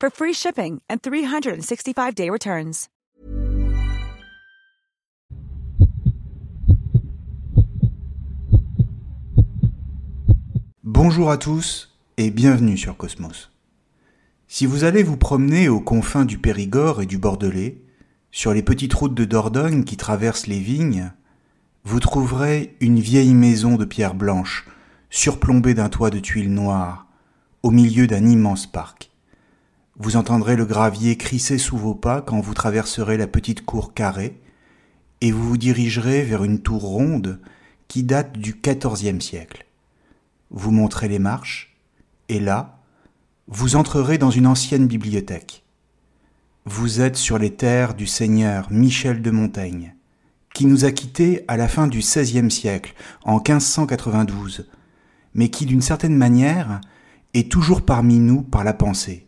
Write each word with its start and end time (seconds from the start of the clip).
for 0.00 0.10
free 0.10 0.32
shipping 0.34 0.80
and 0.88 0.98
365-day 1.02 2.30
returns. 2.30 2.88
Bonjour 10.82 11.30
à 11.30 11.38
tous 11.38 11.96
et 12.16 12.30
bienvenue 12.30 12.76
sur 12.76 12.96
Cosmos. 12.96 13.50
Si 14.48 14.66
vous 14.66 14.84
allez 14.84 15.02
vous 15.02 15.16
promener 15.16 15.68
aux 15.68 15.80
confins 15.80 16.24
du 16.24 16.36
Périgord 16.36 17.00
et 17.00 17.06
du 17.06 17.16
Bordelais, 17.16 17.80
sur 18.30 18.52
les 18.52 18.62
petites 18.62 18.94
routes 18.94 19.14
de 19.14 19.24
Dordogne 19.24 19.84
qui 19.84 19.96
traversent 19.96 20.46
les 20.46 20.58
vignes, 20.58 21.12
vous 21.84 22.00
trouverez 22.00 22.76
une 22.80 22.98
vieille 22.98 23.34
maison 23.34 23.76
de 23.76 23.84
pierre 23.84 24.14
blanche, 24.14 24.66
surplombée 25.10 25.74
d'un 25.74 25.88
toit 25.88 26.10
de 26.10 26.18
tuiles 26.18 26.52
noires, 26.52 27.06
au 27.62 27.70
milieu 27.70 28.06
d'un 28.06 28.26
immense 28.26 28.66
parc. 28.66 29.09
Vous 30.02 30.16
entendrez 30.16 30.56
le 30.56 30.64
gravier 30.64 31.18
crisser 31.18 31.58
sous 31.58 31.76
vos 31.76 31.94
pas 31.94 32.22
quand 32.22 32.40
vous 32.40 32.54
traverserez 32.54 33.18
la 33.18 33.26
petite 33.26 33.66
cour 33.66 33.92
carrée, 33.92 34.40
et 35.20 35.30
vous 35.30 35.46
vous 35.46 35.58
dirigerez 35.58 36.22
vers 36.22 36.42
une 36.42 36.62
tour 36.62 36.80
ronde 36.80 37.38
qui 37.86 38.02
date 38.02 38.38
du 38.38 38.54
XIVe 38.54 39.20
siècle. 39.20 39.66
Vous 40.50 40.70
monterez 40.70 41.08
les 41.08 41.18
marches, 41.18 41.76
et 42.30 42.40
là, 42.40 42.78
vous 43.46 43.76
entrerez 43.76 44.16
dans 44.16 44.30
une 44.30 44.46
ancienne 44.46 44.86
bibliothèque. 44.86 45.64
Vous 46.64 47.02
êtes 47.02 47.16
sur 47.16 47.36
les 47.36 47.54
terres 47.54 47.92
du 47.92 48.06
seigneur 48.06 48.72
Michel 48.72 49.20
de 49.20 49.30
Montaigne, 49.30 49.94
qui 50.54 50.64
nous 50.64 50.86
a 50.86 50.92
quittés 50.92 51.44
à 51.46 51.58
la 51.58 51.68
fin 51.68 51.88
du 51.88 51.98
XVIe 51.98 52.50
siècle, 52.50 52.94
en 53.22 53.34
1592, 53.34 54.66
mais 55.34 55.50
qui 55.50 55.66
d'une 55.66 55.82
certaine 55.82 56.16
manière 56.16 56.80
est 57.34 57.52
toujours 57.52 57.82
parmi 57.82 58.18
nous 58.18 58.40
par 58.40 58.64
la 58.64 58.72
pensée. 58.72 59.26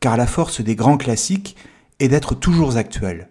Car 0.00 0.16
la 0.16 0.26
force 0.26 0.60
des 0.60 0.74
grands 0.74 0.96
classiques 0.96 1.56
est 1.98 2.08
d'être 2.08 2.34
toujours 2.34 2.76
actuels. 2.76 3.28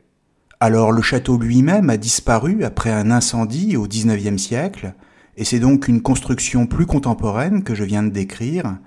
Alors 0.59 0.92
le 0.92 1.02
château 1.02 1.38
lui-même 1.38 1.89
a 1.89 1.98
disparu 1.98 2.64
après 2.64 2.92
un 2.92 3.12
incendie 3.12 3.75
au 3.75 3.88
XIXe 3.88 4.42
siècle, 4.42 4.94
et 5.38 5.45
c'est 5.45 5.59
donc 5.59 5.88
une 5.88 6.02
construction 6.02 6.68
plus 6.68 6.85
contemporaine 6.85 7.63
que 7.63 7.75
je 7.75 7.84
viens 7.84 8.03
de 8.03 8.09
décrire, 8.09 8.78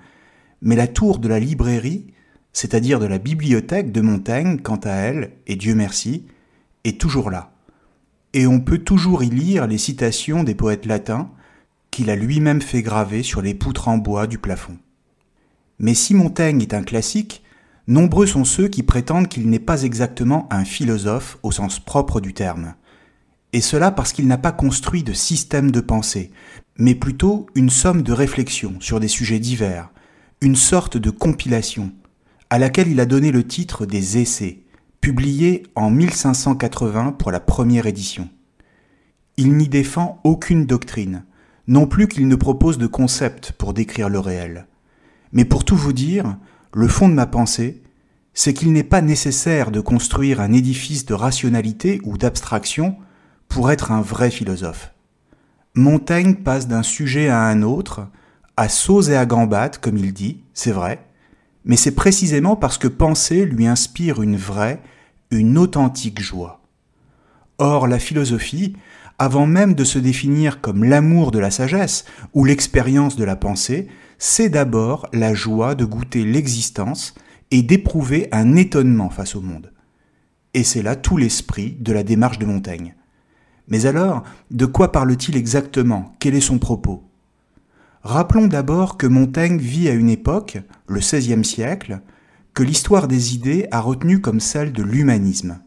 mais 0.61 0.75
la 0.75 0.87
tour 0.87 1.19
de 1.19 1.27
la 1.27 1.39
librairie, 1.39 2.07
c'est-à-dire 2.53 2.99
de 2.99 3.05
la 3.05 3.17
bibliothèque 3.17 3.91
de 3.91 4.01
Montaigne, 4.01 4.59
quant 4.59 4.79
à 4.83 4.91
elle, 4.91 5.31
et 5.47 5.55
Dieu 5.55 5.75
merci, 5.75 6.25
est 6.83 6.99
toujours 6.99 7.31
là 7.31 7.53
et 8.33 8.47
on 8.47 8.59
peut 8.59 8.79
toujours 8.79 9.23
y 9.23 9.29
lire 9.29 9.67
les 9.67 9.77
citations 9.77 10.43
des 10.43 10.55
poètes 10.55 10.85
latins 10.85 11.29
qu'il 11.91 12.09
a 12.09 12.15
lui-même 12.15 12.61
fait 12.61 12.81
graver 12.81 13.21
sur 13.21 13.41
les 13.41 13.53
poutres 13.53 13.87
en 13.87 13.97
bois 13.97 14.25
du 14.25 14.39
plafond. 14.39 14.77
Mais 15.77 15.93
si 15.93 16.15
Montaigne 16.15 16.61
est 16.61 16.73
un 16.73 16.83
classique, 16.83 17.43
nombreux 17.87 18.25
sont 18.25 18.45
ceux 18.45 18.67
qui 18.67 18.83
prétendent 18.83 19.27
qu'il 19.27 19.49
n'est 19.49 19.59
pas 19.59 19.83
exactement 19.83 20.47
un 20.51 20.65
philosophe 20.65 21.37
au 21.43 21.51
sens 21.51 21.79
propre 21.79 22.21
du 22.21 22.33
terme. 22.33 22.75
Et 23.51 23.61
cela 23.61 23.91
parce 23.91 24.13
qu'il 24.13 24.27
n'a 24.27 24.37
pas 24.37 24.51
construit 24.51 25.03
de 25.03 25.13
système 25.13 25.71
de 25.71 25.79
pensée, 25.79 26.31
mais 26.77 26.95
plutôt 26.95 27.45
une 27.55 27.69
somme 27.69 28.01
de 28.01 28.13
réflexions 28.13 28.75
sur 28.79 28.99
des 28.99 29.07
sujets 29.07 29.39
divers, 29.39 29.89
une 30.41 30.55
sorte 30.55 30.97
de 30.97 31.09
compilation, 31.09 31.91
à 32.49 32.57
laquelle 32.57 32.87
il 32.87 32.99
a 32.99 33.05
donné 33.05 33.31
le 33.31 33.45
titre 33.45 33.85
des 33.85 34.17
Essais, 34.17 34.59
publié 35.01 35.63
en 35.75 35.89
1580 35.89 37.13
pour 37.13 37.31
la 37.31 37.39
première 37.39 37.87
édition. 37.87 38.29
Il 39.37 39.57
n'y 39.57 39.67
défend 39.67 40.19
aucune 40.23 40.65
doctrine, 40.65 41.25
non 41.67 41.87
plus 41.87 42.07
qu'il 42.07 42.27
ne 42.27 42.35
propose 42.35 42.77
de 42.77 42.87
concept 42.87 43.51
pour 43.51 43.73
décrire 43.73 44.09
le 44.09 44.19
réel. 44.19 44.67
Mais 45.31 45.45
pour 45.45 45.65
tout 45.65 45.75
vous 45.75 45.93
dire, 45.93 46.37
le 46.73 46.87
fond 46.87 47.09
de 47.09 47.13
ma 47.13 47.25
pensée, 47.25 47.81
c'est 48.33 48.53
qu'il 48.53 48.73
n'est 48.73 48.83
pas 48.83 49.01
nécessaire 49.01 49.71
de 49.71 49.79
construire 49.79 50.41
un 50.41 50.53
édifice 50.53 51.05
de 51.05 51.13
rationalité 51.13 52.01
ou 52.03 52.17
d'abstraction 52.17 52.97
pour 53.47 53.71
être 53.71 53.91
un 53.91 54.01
vrai 54.01 54.31
philosophe. 54.31 54.91
Montaigne 55.75 56.35
passe 56.35 56.67
d'un 56.67 56.83
sujet 56.83 57.29
à 57.29 57.43
un 57.43 57.61
autre, 57.61 58.07
à 58.57 58.69
sauts 58.69 59.03
et 59.03 59.15
à 59.15 59.25
gambades, 59.25 59.77
comme 59.77 59.97
il 59.97 60.13
dit, 60.13 60.41
c'est 60.53 60.71
vrai, 60.71 61.05
mais 61.65 61.77
c'est 61.77 61.95
précisément 61.95 62.55
parce 62.55 62.77
que 62.77 62.87
penser 62.87 63.45
lui 63.45 63.67
inspire 63.67 64.21
une 64.21 64.37
vraie 64.37 64.81
une 65.31 65.57
authentique 65.57 66.21
joie. 66.21 66.61
Or, 67.57 67.87
la 67.87 67.99
philosophie, 67.99 68.75
avant 69.19 69.45
même 69.45 69.73
de 69.73 69.83
se 69.83 69.99
définir 69.99 70.61
comme 70.61 70.83
l'amour 70.83 71.31
de 71.31 71.39
la 71.39 71.51
sagesse 71.51 72.05
ou 72.33 72.45
l'expérience 72.45 73.15
de 73.15 73.23
la 73.23 73.35
pensée, 73.35 73.87
c'est 74.25 74.47
d'abord 74.47 75.09
la 75.11 75.33
joie 75.33 75.75
de 75.75 75.83
goûter 75.83 76.23
l'existence 76.23 77.13
et 77.51 77.61
d'éprouver 77.61 78.29
un 78.31 78.55
étonnement 78.55 79.09
face 79.09 79.35
au 79.35 79.41
monde. 79.41 79.73
Et 80.53 80.63
c'est 80.63 80.81
là 80.81 80.95
tout 80.95 81.17
l'esprit 81.17 81.75
de 81.81 81.91
la 81.91 82.03
démarche 82.03 82.39
de 82.39 82.45
Montaigne. 82.45 82.95
Mais 83.67 83.85
alors, 83.85 84.23
de 84.49 84.65
quoi 84.65 84.93
parle-t-il 84.93 85.35
exactement? 85.35 86.15
Quel 86.19 86.35
est 86.35 86.39
son 86.39 86.57
propos? 86.57 87.03
Rappelons 88.01 88.47
d'abord 88.47 88.95
que 88.95 89.07
Montaigne 89.07 89.57
vit 89.57 89.89
à 89.89 89.93
une 89.93 90.09
époque, 90.09 90.57
le 90.87 91.01
XVIe 91.01 91.43
siècle, 91.43 91.99
que 92.53 92.63
l'histoire 92.63 93.09
des 93.09 93.35
idées 93.35 93.67
a 93.71 93.81
retenu 93.81 94.21
comme 94.21 94.39
celle 94.39 94.71
de 94.71 94.83
l'humanisme. 94.83 95.59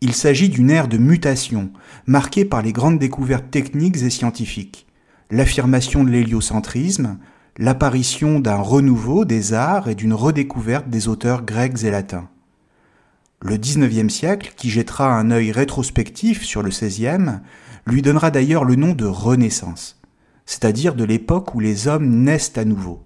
Il 0.00 0.14
s'agit 0.14 0.48
d'une 0.48 0.70
ère 0.70 0.88
de 0.88 0.98
mutation, 0.98 1.70
marquée 2.06 2.44
par 2.44 2.60
les 2.60 2.72
grandes 2.72 2.98
découvertes 2.98 3.52
techniques 3.52 4.02
et 4.02 4.10
scientifiques, 4.10 4.88
l'affirmation 5.30 6.02
de 6.02 6.10
l'héliocentrisme, 6.10 7.18
l'apparition 7.58 8.38
d'un 8.38 8.58
renouveau 8.58 9.24
des 9.24 9.52
arts 9.52 9.88
et 9.88 9.96
d'une 9.96 10.14
redécouverte 10.14 10.88
des 10.88 11.08
auteurs 11.08 11.42
grecs 11.42 11.82
et 11.82 11.90
latins. 11.90 12.28
Le 13.42 13.56
XIXe 13.56 14.12
siècle, 14.12 14.52
qui 14.56 14.70
jettera 14.70 15.12
un 15.12 15.32
œil 15.32 15.50
rétrospectif 15.50 16.44
sur 16.44 16.62
le 16.62 16.70
XVIe, 16.70 17.40
lui 17.86 18.00
donnera 18.00 18.30
d'ailleurs 18.30 18.64
le 18.64 18.76
nom 18.76 18.92
de 18.92 19.06
Renaissance, 19.06 20.00
c'est-à-dire 20.46 20.94
de 20.94 21.04
l'époque 21.04 21.54
où 21.56 21.60
les 21.60 21.88
hommes 21.88 22.08
naissent 22.22 22.56
à 22.56 22.64
nouveau. 22.64 23.04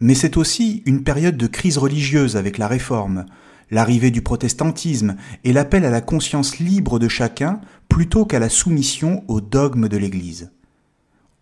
Mais 0.00 0.14
c'est 0.14 0.38
aussi 0.38 0.82
une 0.86 1.04
période 1.04 1.36
de 1.36 1.46
crise 1.46 1.76
religieuse 1.76 2.36
avec 2.36 2.56
la 2.56 2.68
réforme, 2.68 3.26
l'arrivée 3.70 4.10
du 4.10 4.22
protestantisme 4.22 5.16
et 5.44 5.52
l'appel 5.52 5.84
à 5.84 5.90
la 5.90 6.00
conscience 6.00 6.58
libre 6.58 6.98
de 6.98 7.08
chacun 7.08 7.60
plutôt 7.88 8.24
qu'à 8.24 8.38
la 8.38 8.48
soumission 8.48 9.22
aux 9.28 9.40
dogmes 9.42 9.88
de 9.88 9.96
l'Église. 9.96 10.50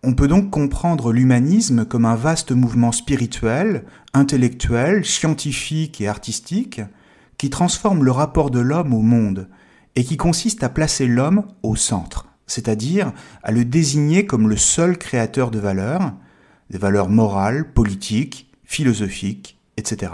On 0.07 0.13
peut 0.13 0.27
donc 0.27 0.51
comprendre 0.51 1.11
l'humanisme 1.11 1.83
comme 1.83 2.05
un 2.05 2.13
vaste 2.13 2.51
mouvement 2.51 2.91
spirituel, 2.91 3.85
intellectuel, 4.13 5.03
scientifique 5.03 5.99
et 5.99 6.07
artistique 6.07 6.79
qui 7.39 7.49
transforme 7.49 8.03
le 8.03 8.11
rapport 8.11 8.51
de 8.51 8.59
l'homme 8.59 8.93
au 8.93 9.01
monde 9.01 9.49
et 9.95 10.03
qui 10.03 10.15
consiste 10.15 10.63
à 10.63 10.69
placer 10.69 11.07
l'homme 11.07 11.47
au 11.63 11.75
centre, 11.75 12.27
c'est-à-dire 12.45 13.13
à 13.41 13.51
le 13.51 13.65
désigner 13.65 14.27
comme 14.27 14.47
le 14.47 14.57
seul 14.57 14.99
créateur 14.99 15.49
de 15.49 15.57
valeurs, 15.57 16.13
des 16.69 16.77
valeurs 16.77 17.09
morales, 17.09 17.73
politiques, 17.73 18.51
philosophiques, 18.63 19.57
etc. 19.75 20.11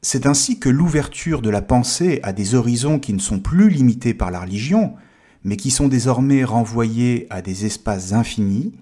C'est 0.00 0.24
ainsi 0.24 0.58
que 0.58 0.70
l'ouverture 0.70 1.42
de 1.42 1.50
la 1.50 1.60
pensée 1.60 2.20
à 2.22 2.32
des 2.32 2.54
horizons 2.54 2.98
qui 2.98 3.12
ne 3.12 3.20
sont 3.20 3.40
plus 3.40 3.68
limités 3.68 4.14
par 4.14 4.30
la 4.30 4.40
religion, 4.40 4.94
mais 5.42 5.58
qui 5.58 5.70
sont 5.70 5.88
désormais 5.88 6.42
renvoyés 6.42 7.26
à 7.28 7.42
des 7.42 7.66
espaces 7.66 8.14
infinis, 8.14 8.72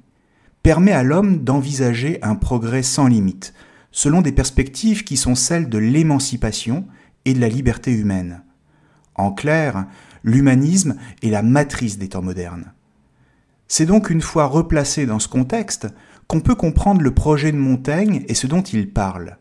permet 0.62 0.92
à 0.92 1.02
l'homme 1.02 1.42
d'envisager 1.42 2.22
un 2.22 2.34
progrès 2.34 2.82
sans 2.82 3.06
limite, 3.06 3.54
selon 3.90 4.22
des 4.22 4.32
perspectives 4.32 5.04
qui 5.04 5.16
sont 5.16 5.34
celles 5.34 5.68
de 5.68 5.78
l'émancipation 5.78 6.86
et 7.24 7.34
de 7.34 7.40
la 7.40 7.48
liberté 7.48 7.92
humaine. 7.92 8.42
En 9.14 9.32
clair, 9.32 9.86
l'humanisme 10.24 10.96
est 11.22 11.30
la 11.30 11.42
matrice 11.42 11.98
des 11.98 12.08
temps 12.08 12.22
modernes. 12.22 12.72
C'est 13.68 13.86
donc 13.86 14.10
une 14.10 14.20
fois 14.20 14.46
replacé 14.46 15.06
dans 15.06 15.18
ce 15.18 15.28
contexte 15.28 15.88
qu'on 16.26 16.40
peut 16.40 16.54
comprendre 16.54 17.02
le 17.02 17.12
projet 17.12 17.52
de 17.52 17.56
Montaigne 17.56 18.24
et 18.28 18.34
ce 18.34 18.46
dont 18.46 18.62
il 18.62 18.90
parle. 18.90 19.38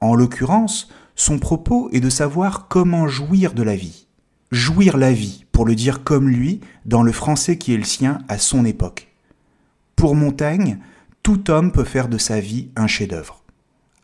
En 0.00 0.14
l'occurrence, 0.14 0.88
son 1.14 1.38
propos 1.38 1.90
est 1.92 2.00
de 2.00 2.10
savoir 2.10 2.68
comment 2.68 3.08
jouir 3.08 3.52
de 3.54 3.62
la 3.62 3.76
vie. 3.76 4.06
Jouir 4.50 4.96
la 4.96 5.12
vie, 5.12 5.44
pour 5.52 5.66
le 5.66 5.74
dire 5.74 6.04
comme 6.04 6.28
lui, 6.28 6.60
dans 6.86 7.02
le 7.02 7.12
français 7.12 7.58
qui 7.58 7.74
est 7.74 7.78
le 7.78 7.84
sien 7.84 8.18
à 8.28 8.38
son 8.38 8.64
époque. 8.64 9.07
Pour 9.98 10.14
Montaigne, 10.14 10.78
tout 11.24 11.50
homme 11.50 11.72
peut 11.72 11.82
faire 11.82 12.08
de 12.08 12.18
sa 12.18 12.38
vie 12.38 12.68
un 12.76 12.86
chef-d'œuvre, 12.86 13.42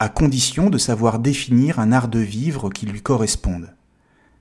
à 0.00 0.08
condition 0.08 0.68
de 0.68 0.76
savoir 0.76 1.20
définir 1.20 1.78
un 1.78 1.92
art 1.92 2.08
de 2.08 2.18
vivre 2.18 2.68
qui 2.68 2.84
lui 2.84 3.00
corresponde. 3.00 3.72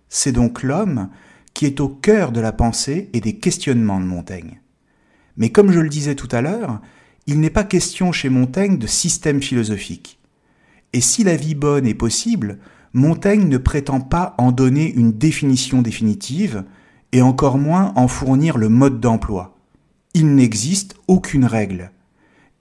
C'est 0.09 0.31
donc 0.31 0.63
l'homme 0.63 1.09
qui 1.53 1.67
est 1.67 1.79
au 1.79 1.89
cœur 1.89 2.31
de 2.31 2.41
la 2.41 2.53
pensée 2.53 3.11
et 3.13 3.21
des 3.21 3.35
questionnements 3.35 3.99
de 3.99 4.05
Montaigne. 4.05 4.61
Mais 5.37 5.51
comme 5.51 5.71
je 5.71 5.79
le 5.79 5.89
disais 5.89 6.15
tout 6.15 6.27
à 6.31 6.41
l'heure, 6.41 6.81
il 7.27 7.39
n'est 7.39 7.51
pas 7.51 7.65
question 7.65 8.11
chez 8.11 8.29
Montaigne 8.29 8.79
de 8.79 8.87
système 8.87 9.39
philosophique. 9.39 10.19
Et 10.91 11.01
si 11.01 11.23
la 11.23 11.35
vie 11.35 11.53
bonne 11.53 11.85
est 11.85 11.93
possible, 11.93 12.57
Montaigne 12.93 13.47
ne 13.47 13.59
prétend 13.59 14.01
pas 14.01 14.33
en 14.39 14.51
donner 14.51 14.91
une 14.91 15.11
définition 15.11 15.83
définitive, 15.83 16.63
et 17.11 17.21
encore 17.21 17.59
moins 17.59 17.93
en 17.95 18.07
fournir 18.07 18.57
le 18.57 18.69
mode 18.69 18.99
d'emploi. 18.99 19.52
Il 20.13 20.35
n'existe 20.35 20.95
aucune 21.07 21.45
règle, 21.45 21.91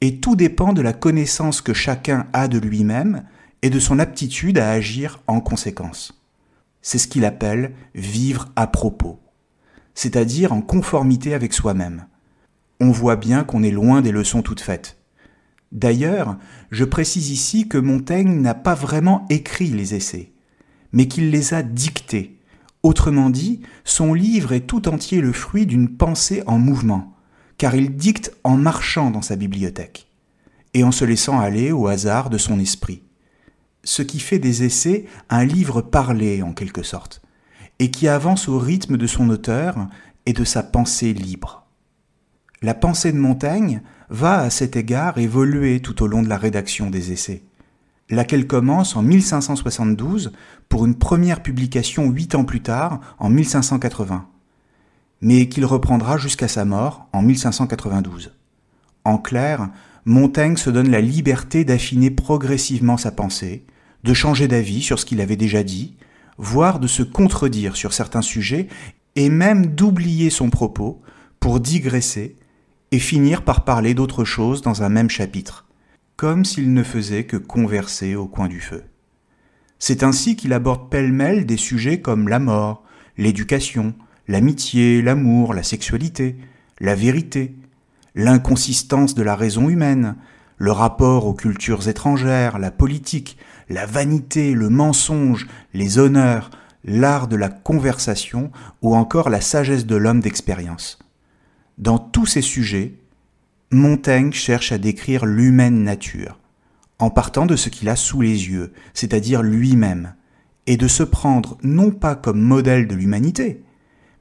et 0.00 0.20
tout 0.20 0.36
dépend 0.36 0.72
de 0.72 0.82
la 0.82 0.92
connaissance 0.92 1.60
que 1.60 1.74
chacun 1.74 2.26
a 2.32 2.48
de 2.48 2.58
lui-même 2.58 3.24
et 3.62 3.70
de 3.70 3.78
son 3.78 3.98
aptitude 3.98 4.58
à 4.58 4.70
agir 4.70 5.20
en 5.26 5.40
conséquence. 5.40 6.22
C'est 6.80 6.98
ce 6.98 7.08
qu'il 7.08 7.24
appelle 7.24 7.72
vivre 7.94 8.48
à 8.56 8.66
propos, 8.66 9.20
c'est-à-dire 9.94 10.52
en 10.52 10.62
conformité 10.62 11.34
avec 11.34 11.52
soi-même 11.52 12.06
on 12.82 12.90
voit 12.90 13.14
bien 13.14 13.44
qu'on 13.44 13.62
est 13.62 13.70
loin 13.70 14.02
des 14.02 14.10
leçons 14.10 14.42
toutes 14.42 14.60
faites. 14.60 14.96
D'ailleurs, 15.70 16.36
je 16.72 16.84
précise 16.84 17.30
ici 17.30 17.68
que 17.68 17.78
Montaigne 17.78 18.40
n'a 18.40 18.54
pas 18.54 18.74
vraiment 18.74 19.24
écrit 19.30 19.68
les 19.68 19.94
essais, 19.94 20.32
mais 20.92 21.06
qu'il 21.06 21.30
les 21.30 21.54
a 21.54 21.62
dictés. 21.62 22.40
Autrement 22.82 23.30
dit, 23.30 23.60
son 23.84 24.14
livre 24.14 24.52
est 24.52 24.66
tout 24.66 24.88
entier 24.88 25.20
le 25.20 25.32
fruit 25.32 25.64
d'une 25.64 25.96
pensée 25.96 26.42
en 26.48 26.58
mouvement, 26.58 27.11
car 27.62 27.76
il 27.76 27.94
dicte 27.94 28.32
en 28.42 28.56
marchant 28.56 29.12
dans 29.12 29.22
sa 29.22 29.36
bibliothèque, 29.36 30.08
et 30.74 30.82
en 30.82 30.90
se 30.90 31.04
laissant 31.04 31.38
aller 31.38 31.70
au 31.70 31.86
hasard 31.86 32.28
de 32.28 32.36
son 32.36 32.58
esprit. 32.58 33.04
Ce 33.84 34.02
qui 34.02 34.18
fait 34.18 34.40
des 34.40 34.64
essais 34.64 35.06
un 35.30 35.44
livre 35.44 35.80
parlé 35.80 36.42
en 36.42 36.54
quelque 36.54 36.82
sorte, 36.82 37.22
et 37.78 37.92
qui 37.92 38.08
avance 38.08 38.48
au 38.48 38.58
rythme 38.58 38.96
de 38.96 39.06
son 39.06 39.30
auteur 39.30 39.76
et 40.26 40.32
de 40.32 40.42
sa 40.42 40.64
pensée 40.64 41.12
libre. 41.12 41.64
La 42.62 42.74
pensée 42.74 43.12
de 43.12 43.18
Montaigne 43.18 43.82
va 44.10 44.40
à 44.40 44.50
cet 44.50 44.74
égard 44.74 45.18
évoluer 45.18 45.78
tout 45.78 46.02
au 46.02 46.08
long 46.08 46.24
de 46.24 46.28
la 46.28 46.38
rédaction 46.38 46.90
des 46.90 47.12
essais, 47.12 47.44
laquelle 48.10 48.48
commence 48.48 48.96
en 48.96 49.02
1572 49.02 50.32
pour 50.68 50.84
une 50.84 50.98
première 50.98 51.44
publication 51.44 52.10
huit 52.10 52.34
ans 52.34 52.44
plus 52.44 52.62
tard, 52.62 52.98
en 53.20 53.30
1580, 53.30 54.26
mais 55.22 55.48
qu'il 55.48 55.64
reprendra 55.64 56.18
jusqu'à 56.18 56.48
sa 56.48 56.64
mort 56.64 57.08
en 57.12 57.22
1592. 57.22 58.36
En 59.04 59.18
clair, 59.18 59.70
Montaigne 60.04 60.56
se 60.56 60.68
donne 60.68 60.90
la 60.90 61.00
liberté 61.00 61.64
d'affiner 61.64 62.10
progressivement 62.10 62.96
sa 62.96 63.12
pensée, 63.12 63.64
de 64.02 64.14
changer 64.14 64.48
d'avis 64.48 64.82
sur 64.82 64.98
ce 64.98 65.06
qu'il 65.06 65.20
avait 65.20 65.36
déjà 65.36 65.62
dit, 65.62 65.96
voire 66.38 66.80
de 66.80 66.88
se 66.88 67.04
contredire 67.04 67.76
sur 67.76 67.92
certains 67.92 68.22
sujets, 68.22 68.66
et 69.14 69.30
même 69.30 69.66
d'oublier 69.66 70.28
son 70.28 70.50
propos 70.50 71.00
pour 71.38 71.60
digresser 71.60 72.36
et 72.90 72.98
finir 72.98 73.42
par 73.42 73.64
parler 73.64 73.94
d'autre 73.94 74.24
chose 74.24 74.60
dans 74.60 74.82
un 74.82 74.88
même 74.88 75.10
chapitre, 75.10 75.66
comme 76.16 76.44
s'il 76.44 76.72
ne 76.72 76.82
faisait 76.82 77.24
que 77.24 77.36
converser 77.36 78.16
au 78.16 78.26
coin 78.26 78.48
du 78.48 78.60
feu. 78.60 78.82
C'est 79.78 80.02
ainsi 80.02 80.36
qu'il 80.36 80.52
aborde 80.52 80.90
pêle-mêle 80.90 81.46
des 81.46 81.56
sujets 81.56 82.00
comme 82.00 82.28
la 82.28 82.38
mort, 82.38 82.84
l'éducation, 83.16 83.94
l'amitié, 84.28 85.02
l'amour, 85.02 85.54
la 85.54 85.62
sexualité, 85.62 86.36
la 86.80 86.94
vérité, 86.94 87.54
l'inconsistance 88.14 89.14
de 89.14 89.22
la 89.22 89.36
raison 89.36 89.68
humaine, 89.68 90.16
le 90.58 90.72
rapport 90.72 91.26
aux 91.26 91.34
cultures 91.34 91.88
étrangères, 91.88 92.58
la 92.58 92.70
politique, 92.70 93.36
la 93.68 93.86
vanité, 93.86 94.52
le 94.52 94.68
mensonge, 94.68 95.48
les 95.74 95.98
honneurs, 95.98 96.50
l'art 96.84 97.28
de 97.28 97.36
la 97.36 97.48
conversation 97.48 98.50
ou 98.80 98.94
encore 98.94 99.30
la 99.30 99.40
sagesse 99.40 99.86
de 99.86 99.96
l'homme 99.96 100.20
d'expérience. 100.20 100.98
Dans 101.78 101.98
tous 101.98 102.26
ces 102.26 102.42
sujets, 102.42 102.94
Montaigne 103.70 104.32
cherche 104.32 104.72
à 104.72 104.78
décrire 104.78 105.24
l'humaine 105.24 105.82
nature, 105.82 106.38
en 106.98 107.10
partant 107.10 107.46
de 107.46 107.56
ce 107.56 107.70
qu'il 107.70 107.88
a 107.88 107.96
sous 107.96 108.20
les 108.20 108.50
yeux, 108.50 108.72
c'est-à-dire 108.92 109.42
lui-même, 109.42 110.14
et 110.66 110.76
de 110.76 110.88
se 110.88 111.02
prendre 111.02 111.56
non 111.62 111.90
pas 111.90 112.14
comme 112.14 112.40
modèle 112.40 112.86
de 112.86 112.94
l'humanité, 112.94 113.62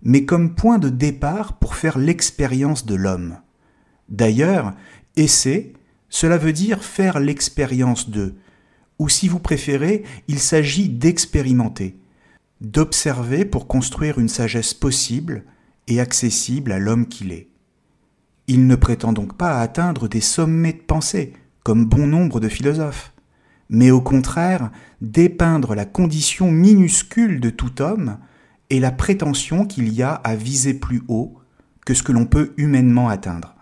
mais 0.03 0.25
comme 0.25 0.55
point 0.55 0.79
de 0.79 0.89
départ 0.89 1.57
pour 1.59 1.75
faire 1.75 1.97
l'expérience 1.97 2.85
de 2.85 2.95
l'homme. 2.95 3.37
D'ailleurs, 4.09 4.73
essai, 5.15 5.73
cela 6.09 6.37
veut 6.37 6.53
dire 6.53 6.83
faire 6.83 7.19
l'expérience 7.19 8.09
de, 8.09 8.35
ou 8.99 9.09
si 9.09 9.27
vous 9.27 9.39
préférez, 9.39 10.03
il 10.27 10.39
s'agit 10.39 10.89
d'expérimenter, 10.89 11.97
d'observer 12.59 13.45
pour 13.45 13.67
construire 13.67 14.19
une 14.19 14.29
sagesse 14.29 14.73
possible, 14.73 15.43
et 15.87 15.99
accessible 15.99 16.71
à 16.71 16.79
l'homme 16.79 17.07
qu'il 17.07 17.31
est. 17.31 17.49
Il 18.47 18.67
ne 18.67 18.75
prétend 18.75 19.13
donc 19.13 19.35
pas 19.37 19.59
atteindre 19.59 20.07
des 20.07 20.21
sommets 20.21 20.73
de 20.73 20.79
pensée, 20.79 21.33
comme 21.63 21.85
bon 21.85 22.07
nombre 22.07 22.39
de 22.39 22.47
philosophes, 22.47 23.13
mais 23.69 23.91
au 23.91 24.01
contraire 24.01 24.71
dépeindre 25.01 25.75
la 25.75 25.85
condition 25.85 26.51
minuscule 26.51 27.39
de 27.39 27.49
tout 27.49 27.81
homme 27.81 28.17
et 28.71 28.79
la 28.79 28.91
prétention 28.91 29.65
qu'il 29.65 29.93
y 29.93 30.01
a 30.01 30.13
à 30.13 30.33
viser 30.33 30.73
plus 30.73 31.03
haut 31.09 31.37
que 31.85 31.93
ce 31.93 32.03
que 32.03 32.13
l'on 32.13 32.25
peut 32.25 32.53
humainement 32.55 33.09
atteindre. 33.09 33.53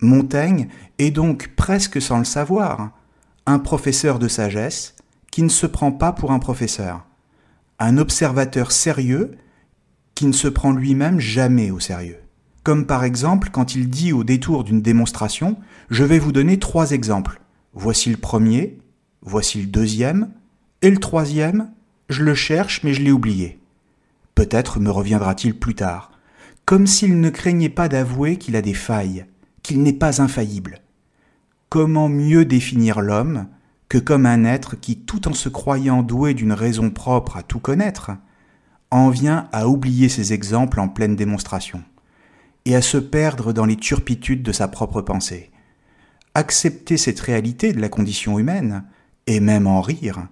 Montaigne 0.00 0.68
est 0.98 1.10
donc 1.10 1.50
presque 1.56 2.00
sans 2.00 2.18
le 2.18 2.24
savoir 2.24 2.92
un 3.44 3.58
professeur 3.58 4.20
de 4.20 4.28
sagesse 4.28 4.94
qui 5.32 5.42
ne 5.42 5.48
se 5.48 5.66
prend 5.66 5.90
pas 5.90 6.12
pour 6.12 6.30
un 6.30 6.38
professeur, 6.38 7.04
un 7.80 7.98
observateur 7.98 8.70
sérieux 8.70 9.32
qui 10.14 10.26
ne 10.26 10.32
se 10.32 10.46
prend 10.46 10.70
lui-même 10.70 11.18
jamais 11.18 11.72
au 11.72 11.80
sérieux. 11.80 12.20
Comme 12.62 12.86
par 12.86 13.02
exemple 13.02 13.50
quand 13.50 13.74
il 13.74 13.90
dit 13.90 14.12
au 14.12 14.22
détour 14.22 14.62
d'une 14.62 14.80
démonstration, 14.80 15.56
je 15.90 16.04
vais 16.04 16.20
vous 16.20 16.30
donner 16.30 16.60
trois 16.60 16.92
exemples. 16.92 17.40
Voici 17.72 18.10
le 18.10 18.16
premier, 18.16 18.78
voici 19.22 19.60
le 19.60 19.66
deuxième, 19.66 20.30
et 20.82 20.90
le 20.90 20.98
troisième, 20.98 21.72
je 22.08 22.22
le 22.22 22.36
cherche 22.36 22.84
mais 22.84 22.94
je 22.94 23.02
l'ai 23.02 23.10
oublié. 23.10 23.58
Peut-être 24.34 24.80
me 24.80 24.90
reviendra-t-il 24.90 25.58
plus 25.58 25.74
tard, 25.74 26.10
comme 26.64 26.86
s'il 26.86 27.20
ne 27.20 27.30
craignait 27.30 27.68
pas 27.68 27.88
d'avouer 27.88 28.36
qu'il 28.36 28.56
a 28.56 28.62
des 28.62 28.74
failles, 28.74 29.26
qu'il 29.62 29.82
n'est 29.82 29.92
pas 29.92 30.22
infaillible. 30.22 30.80
Comment 31.68 32.08
mieux 32.08 32.44
définir 32.44 33.00
l'homme 33.00 33.48
que 33.88 33.98
comme 33.98 34.26
un 34.26 34.44
être 34.44 34.74
qui, 34.74 34.98
tout 34.98 35.28
en 35.28 35.34
se 35.34 35.48
croyant 35.48 36.02
doué 36.02 36.34
d'une 36.34 36.52
raison 36.52 36.90
propre 36.90 37.36
à 37.36 37.42
tout 37.42 37.60
connaître, 37.60 38.10
en 38.90 39.10
vient 39.10 39.48
à 39.52 39.68
oublier 39.68 40.08
ces 40.08 40.32
exemples 40.32 40.80
en 40.80 40.88
pleine 40.88 41.16
démonstration, 41.16 41.82
et 42.64 42.74
à 42.74 42.82
se 42.82 42.96
perdre 42.96 43.52
dans 43.52 43.66
les 43.66 43.76
turpitudes 43.76 44.42
de 44.42 44.52
sa 44.52 44.68
propre 44.68 45.00
pensée. 45.00 45.50
Accepter 46.34 46.96
cette 46.96 47.20
réalité 47.20 47.72
de 47.72 47.80
la 47.80 47.88
condition 47.88 48.38
humaine, 48.38 48.84
et 49.26 49.38
même 49.38 49.66
en 49.66 49.80
rire, 49.80 50.26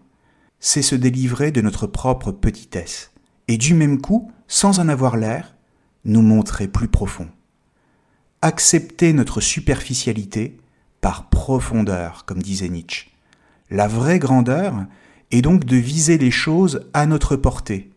c'est 0.59 0.83
se 0.83 0.95
délivrer 0.95 1.53
de 1.53 1.61
notre 1.61 1.87
propre 1.87 2.33
petitesse, 2.33 3.12
et 3.49 3.57
du 3.57 3.75
même 3.75 4.01
coup, 4.01 4.31
sans 4.49 4.79
en 4.79 4.89
avoir 4.89 5.17
l'air, 5.17 5.55
nous 6.05 6.23
montrer 6.23 6.69
plus 6.69 6.89
profond. 6.89 7.29
Accepter 8.43 9.13
notre 9.13 9.41
superficialité 9.41 10.59
par 11.01 11.29
profondeur, 11.29 12.25
comme 12.25 12.43
disait 12.43 12.69
Nietzsche. 12.69 13.11
La 13.71 13.89
vraie 13.89 14.19
grandeur 14.19 14.85
est 15.31 15.43
donc 15.43 15.65
de 15.65 15.77
viser 15.77 16.19
les 16.19 16.31
choses 16.31 16.87
à 16.93 17.07
notre 17.07 17.37
portée, 17.37 17.91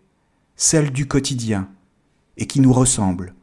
celle 0.55 0.91
du 0.91 1.07
quotidien, 1.07 1.69
et 2.37 2.47
qui 2.47 2.59
nous 2.61 2.73
ressemble, 2.73 3.33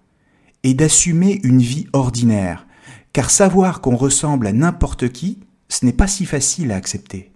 et 0.62 0.74
d'assumer 0.74 1.40
une 1.44 1.60
vie 1.60 1.86
ordinaire, 1.92 2.66
car 3.12 3.30
savoir 3.30 3.80
qu'on 3.80 3.96
ressemble 3.96 4.46
à 4.46 4.52
n'importe 4.52 5.10
qui, 5.10 5.40
ce 5.68 5.84
n'est 5.84 5.92
pas 5.92 6.06
si 6.06 6.24
facile 6.24 6.72
à 6.72 6.76
accepter. 6.76 7.32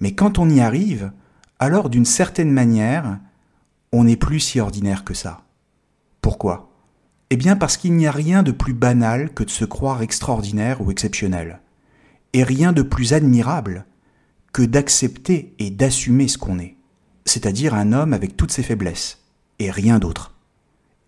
Mais 0.00 0.14
quand 0.14 0.38
on 0.38 0.48
y 0.48 0.60
arrive, 0.60 1.12
alors 1.58 1.90
d'une 1.90 2.04
certaine 2.04 2.50
manière, 2.50 3.18
on 3.94 4.04
n'est 4.04 4.16
plus 4.16 4.40
si 4.40 4.60
ordinaire 4.60 5.04
que 5.04 5.14
ça. 5.14 5.42
Pourquoi? 6.20 6.70
Eh 7.30 7.36
bien 7.36 7.56
parce 7.56 7.76
qu'il 7.76 7.94
n'y 7.94 8.06
a 8.06 8.12
rien 8.12 8.42
de 8.42 8.52
plus 8.52 8.74
banal 8.74 9.32
que 9.32 9.44
de 9.44 9.50
se 9.50 9.64
croire 9.64 10.02
extraordinaire 10.02 10.80
ou 10.80 10.90
exceptionnel, 10.90 11.60
et 12.32 12.42
rien 12.42 12.72
de 12.72 12.82
plus 12.82 13.12
admirable 13.12 13.86
que 14.52 14.62
d'accepter 14.62 15.54
et 15.58 15.70
d'assumer 15.70 16.28
ce 16.28 16.38
qu'on 16.38 16.58
est. 16.58 16.76
c'est-à-dire 17.24 17.74
un 17.74 17.92
homme 17.92 18.12
avec 18.12 18.36
toutes 18.36 18.52
ses 18.52 18.62
faiblesses, 18.62 19.22
et 19.58 19.70
rien 19.70 19.98
d'autre. 19.98 20.34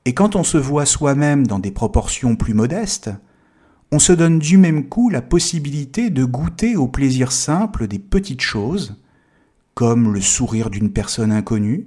Et 0.04 0.14
quand 0.14 0.36
on 0.36 0.44
se 0.44 0.56
voit 0.56 0.86
soi-même 0.86 1.46
dans 1.46 1.58
des 1.58 1.70
proportions 1.70 2.36
plus 2.36 2.54
modestes, 2.54 3.10
on 3.92 3.98
se 3.98 4.12
donne 4.12 4.38
du 4.38 4.56
même 4.56 4.88
coup 4.88 5.10
la 5.10 5.22
possibilité 5.22 6.10
de 6.10 6.24
goûter 6.24 6.76
au 6.76 6.88
plaisir 6.88 7.32
simple 7.32 7.86
des 7.86 7.98
petites 7.98 8.40
choses, 8.40 8.96
comme 9.74 10.12
le 10.12 10.20
sourire 10.20 10.70
d'une 10.70 10.92
personne 10.92 11.32
inconnue, 11.32 11.86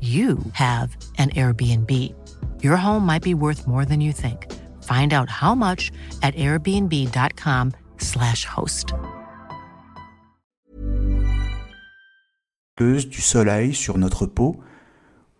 you 0.00 0.38
have 0.52 0.96
an 1.18 1.30
Airbnb. 1.30 1.90
Your 2.62 2.76
home 2.76 3.04
might 3.04 3.24
be 3.24 3.34
worth 3.34 3.66
more 3.66 3.84
than 3.84 4.00
you 4.00 4.12
think. 4.12 4.46
Find 4.84 5.12
out 5.12 5.28
how 5.28 5.56
much 5.56 5.90
at 6.22 6.36
airbnb.com/slash 6.36 8.44
host. 8.44 8.94
du 12.78 13.20
soleil 13.20 13.74
sur 13.74 13.98
notre 13.98 14.26
peau, 14.26 14.60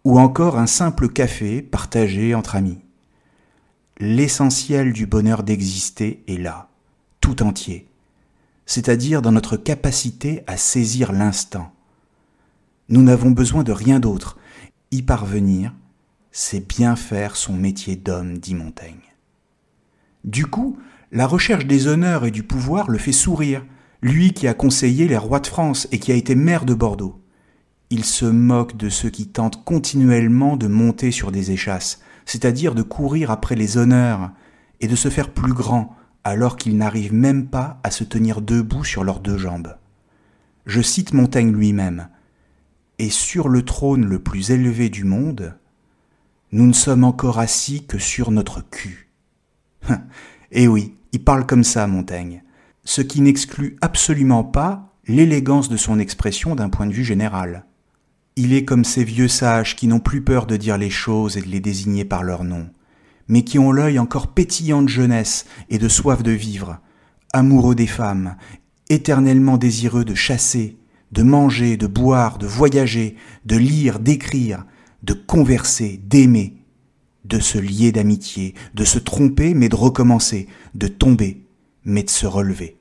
ou 0.05 0.19
encore 0.19 0.59
un 0.59 0.67
simple 0.67 1.09
café 1.09 1.63
partagé 1.63 2.35
entre 2.35 2.57
amis. 2.57 2.79
L'essentiel 4.01 4.93
du 4.93 5.07
bonheur 5.07 5.43
d'exister 5.43 6.23
est 6.27 6.39
là, 6.39 6.69
tout 7.21 7.43
entier, 7.43 7.89
c'est-à-dire 8.67 9.23
dans 9.23 9.33
notre 9.33 9.57
capacité 9.57 10.43
à 10.47 10.57
saisir 10.57 11.13
l'instant. 11.13 11.73
Nous 12.91 13.03
n'avons 13.03 13.31
besoin 13.31 13.65
de 13.65 13.73
rien 13.73 14.01
d'autre, 14.01 14.39
y 14.93 15.03
parvenir, 15.03 15.75
c'est 16.33 16.67
bien 16.67 16.97
faire 16.97 17.37
son 17.37 17.53
métier 17.53 17.97
d'homme, 17.97 18.39
dit 18.39 18.55
Montaigne. 18.55 18.95
Du 20.25 20.47
coup, 20.47 20.79
la 21.13 21.27
recherche 21.27 21.67
des 21.67 21.87
honneurs 21.87 22.25
et 22.25 22.31
du 22.31 22.43
pouvoir 22.43 22.89
le 22.89 22.97
fait 22.97 23.13
sourire, 23.13 23.63
lui 24.01 24.33
qui 24.33 24.49
a 24.49 24.55
conseillé 24.55 25.07
les 25.07 25.19
rois 25.19 25.41
de 25.41 25.47
France 25.47 25.87
et 25.93 25.99
qui 25.99 26.13
a 26.13 26.15
été 26.15 26.35
maire 26.35 26.65
de 26.65 26.73
Bordeaux. 26.73 27.21
Il 27.91 28.05
se 28.05 28.25
moque 28.25 28.77
de 28.77 28.89
ceux 28.89 29.11
qui 29.11 29.29
tentent 29.29 29.65
continuellement 29.65 30.57
de 30.57 30.67
monter 30.67 31.11
sur 31.11 31.31
des 31.31 31.51
échasses, 31.51 32.01
c'est-à-dire 32.25 32.75
de 32.75 32.83
courir 32.83 33.31
après 33.31 33.55
les 33.55 33.77
honneurs 33.77 34.31
et 34.81 34.89
de 34.89 34.97
se 34.97 35.11
faire 35.11 35.31
plus 35.31 35.53
grand 35.53 35.95
alors 36.25 36.57
qu'ils 36.57 36.79
n'arrivent 36.79 37.15
même 37.15 37.49
pas 37.49 37.81
à 37.83 37.91
se 37.91 38.05
tenir 38.05 38.41
debout 38.41 38.85
sur 38.85 39.05
leurs 39.05 39.21
deux 39.21 39.37
jambes. 39.37 39.77
Je 40.65 40.81
cite 40.81 41.13
Montaigne 41.13 41.53
lui-même 41.53 42.09
et 42.99 43.11
sur 43.11 43.49
le 43.49 43.65
trône 43.65 44.05
le 44.05 44.19
plus 44.19 44.51
élevé 44.51 44.89
du 44.89 45.05
monde, 45.05 45.55
nous 46.51 46.67
ne 46.67 46.73
sommes 46.73 47.05
encore 47.05 47.39
assis 47.39 47.85
que 47.85 47.99
sur 47.99 48.31
notre 48.31 48.63
cul. 48.69 49.11
Eh 50.51 50.67
oui, 50.67 50.95
il 51.13 51.23
parle 51.23 51.45
comme 51.45 51.63
ça, 51.63 51.87
Montaigne, 51.87 52.43
ce 52.83 53.03
qui 53.03 53.21
n'exclut 53.21 53.77
absolument 53.83 54.45
pas 54.45 54.95
l'élégance 55.07 55.69
de 55.69 55.77
son 55.77 55.99
expression 55.99 56.55
d'un 56.55 56.71
point 56.71 56.87
de 56.87 56.93
vue 56.95 57.05
général. 57.05 57.67
Il 58.35 58.55
est 58.55 58.65
comme 58.65 58.85
ces 58.85 59.05
vieux 59.05 59.29
sages 59.29 59.77
qui 59.77 59.89
n'ont 59.89 60.01
plus 60.01 60.23
peur 60.23 60.47
de 60.47 60.57
dire 60.57 60.79
les 60.79 60.89
choses 60.89 61.37
et 61.37 61.43
de 61.43 61.49
les 61.49 61.61
désigner 61.61 62.07
par 62.07 62.23
leur 62.23 62.45
nom, 62.45 62.71
mais 63.29 63.45
qui 63.45 63.59
ont 63.59 63.73
l'œil 63.73 63.99
encore 63.99 64.29
pétillant 64.29 64.81
de 64.81 64.89
jeunesse 64.89 65.45
et 65.69 65.77
de 65.77 65.89
soif 65.89 66.23
de 66.23 66.31
vivre, 66.31 66.79
amoureux 67.35 67.75
des 67.75 67.87
femmes, 67.87 68.37
éternellement 68.89 69.59
désireux 69.59 70.07
de 70.07 70.15
chasser, 70.15 70.78
de 71.13 71.23
manger, 71.23 71.77
de 71.77 71.87
boire, 71.87 72.39
de 72.39 72.47
voyager, 72.47 73.17
de 73.45 73.57
lire, 73.57 73.99
d'écrire, 73.99 74.65
de 75.03 75.15
converser, 75.15 76.01
d'aimer, 76.05 76.55
de 77.25 77.39
se 77.41 77.59
lier 77.59 77.93
d'amitié, 77.93 78.55
de 78.75 78.85
se 78.85 78.99
tromper 78.99 79.55
mais 79.55 79.69
de 79.69 79.77
recommencer, 79.77 80.49
de 80.75 80.89
tomber 80.89 81.45
mais 81.85 82.03
de 82.03 82.11
se 82.11 82.27
relever. 82.27 82.79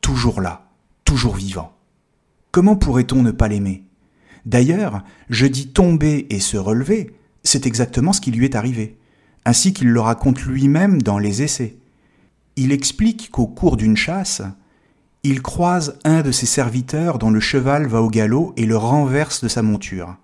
Toujours 0.00 0.40
là, 0.40 0.70
toujours 1.04 1.34
vivant. 1.34 1.76
Comment 2.50 2.76
pourrait-on 2.76 3.22
ne 3.22 3.30
pas 3.30 3.48
l'aimer? 3.48 3.84
D'ailleurs, 4.46 5.02
je 5.28 5.46
dis 5.46 5.68
tomber 5.68 6.26
et 6.30 6.40
se 6.40 6.56
relever, 6.56 7.14
c'est 7.42 7.66
exactement 7.66 8.12
ce 8.12 8.20
qui 8.20 8.30
lui 8.30 8.44
est 8.44 8.54
arrivé, 8.54 8.98
ainsi 9.44 9.72
qu'il 9.72 9.88
le 9.88 10.00
raconte 10.00 10.42
lui-même 10.42 11.02
dans 11.02 11.18
les 11.18 11.42
essais. 11.42 11.76
Il 12.56 12.72
explique 12.72 13.30
qu'au 13.30 13.46
cours 13.46 13.76
d'une 13.76 13.96
chasse, 13.96 14.42
il 15.28 15.42
croise 15.42 15.98
un 16.04 16.22
de 16.22 16.32
ses 16.32 16.46
serviteurs 16.46 17.18
dont 17.18 17.30
le 17.30 17.38
cheval 17.38 17.86
va 17.86 18.00
au 18.00 18.08
galop 18.08 18.54
et 18.56 18.64
le 18.64 18.78
renverse 18.78 19.44
de 19.44 19.48
sa 19.48 19.60
monture. 19.60 20.16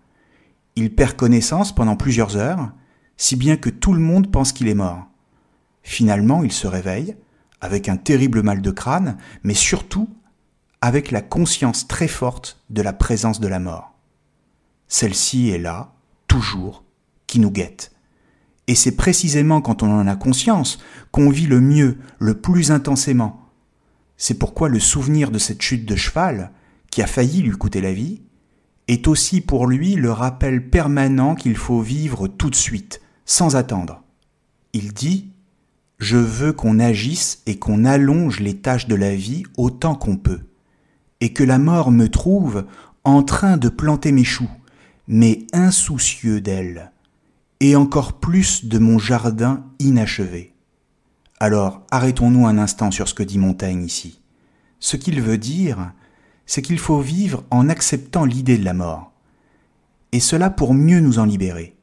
Il 0.76 0.94
perd 0.94 1.14
connaissance 1.14 1.74
pendant 1.74 1.94
plusieurs 1.94 2.38
heures, 2.38 2.72
si 3.18 3.36
bien 3.36 3.58
que 3.58 3.68
tout 3.68 3.92
le 3.92 4.00
monde 4.00 4.32
pense 4.32 4.52
qu'il 4.52 4.66
est 4.66 4.74
mort. 4.74 5.04
Finalement, 5.82 6.42
il 6.42 6.52
se 6.52 6.66
réveille, 6.66 7.16
avec 7.60 7.90
un 7.90 7.98
terrible 7.98 8.42
mal 8.42 8.62
de 8.62 8.70
crâne, 8.70 9.18
mais 9.42 9.52
surtout 9.52 10.08
avec 10.80 11.10
la 11.10 11.20
conscience 11.20 11.86
très 11.86 12.08
forte 12.08 12.64
de 12.70 12.80
la 12.80 12.94
présence 12.94 13.40
de 13.40 13.48
la 13.48 13.60
mort. 13.60 13.92
Celle-ci 14.88 15.50
est 15.50 15.58
là, 15.58 15.92
toujours, 16.28 16.82
qui 17.26 17.40
nous 17.40 17.50
guette. 17.50 17.92
Et 18.68 18.74
c'est 18.74 18.96
précisément 18.96 19.60
quand 19.60 19.82
on 19.82 19.92
en 19.92 20.06
a 20.06 20.16
conscience 20.16 20.78
qu'on 21.10 21.28
vit 21.28 21.46
le 21.46 21.60
mieux, 21.60 21.98
le 22.18 22.40
plus 22.40 22.70
intensément, 22.70 23.43
c'est 24.16 24.38
pourquoi 24.38 24.68
le 24.68 24.80
souvenir 24.80 25.30
de 25.30 25.38
cette 25.38 25.62
chute 25.62 25.86
de 25.86 25.96
cheval, 25.96 26.52
qui 26.90 27.02
a 27.02 27.06
failli 27.06 27.42
lui 27.42 27.56
coûter 27.56 27.80
la 27.80 27.92
vie, 27.92 28.22
est 28.88 29.08
aussi 29.08 29.40
pour 29.40 29.66
lui 29.66 29.94
le 29.94 30.12
rappel 30.12 30.68
permanent 30.68 31.34
qu'il 31.34 31.56
faut 31.56 31.80
vivre 31.80 32.28
tout 32.28 32.50
de 32.50 32.54
suite, 32.54 33.00
sans 33.24 33.56
attendre. 33.56 34.02
Il 34.72 34.92
dit 34.92 35.30
Je 35.98 36.16
veux 36.16 36.52
qu'on 36.52 36.78
agisse 36.78 37.42
et 37.46 37.58
qu'on 37.58 37.84
allonge 37.84 38.40
les 38.40 38.56
tâches 38.56 38.86
de 38.86 38.94
la 38.94 39.14
vie 39.14 39.44
autant 39.56 39.94
qu'on 39.94 40.16
peut, 40.16 40.40
et 41.20 41.32
que 41.32 41.44
la 41.44 41.58
mort 41.58 41.90
me 41.90 42.08
trouve 42.08 42.66
en 43.04 43.22
train 43.22 43.56
de 43.56 43.68
planter 43.68 44.12
mes 44.12 44.24
choux, 44.24 44.50
mais 45.08 45.46
insoucieux 45.52 46.40
d'elle, 46.40 46.92
et 47.60 47.76
encore 47.76 48.14
plus 48.14 48.66
de 48.66 48.78
mon 48.78 48.98
jardin 48.98 49.64
inachevé. 49.78 50.53
Alors 51.40 51.82
arrêtons-nous 51.90 52.46
un 52.46 52.58
instant 52.58 52.90
sur 52.90 53.08
ce 53.08 53.14
que 53.14 53.22
dit 53.22 53.38
Montaigne 53.38 53.84
ici. 53.84 54.20
Ce 54.78 54.96
qu'il 54.96 55.20
veut 55.20 55.38
dire, 55.38 55.92
c'est 56.46 56.62
qu'il 56.62 56.78
faut 56.78 57.00
vivre 57.00 57.44
en 57.50 57.68
acceptant 57.68 58.24
l'idée 58.24 58.58
de 58.58 58.64
la 58.64 58.74
mort, 58.74 59.12
et 60.12 60.20
cela 60.20 60.50
pour 60.50 60.74
mieux 60.74 61.00
nous 61.00 61.18
en 61.18 61.24
libérer. 61.24 61.76